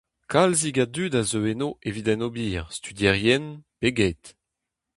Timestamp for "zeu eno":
1.29-1.69